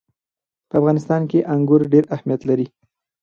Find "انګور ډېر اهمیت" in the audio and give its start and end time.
1.53-2.41